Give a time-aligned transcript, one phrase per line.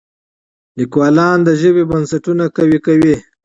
[0.77, 3.15] لیکوالان د ژبې بنسټونه قوي کوي.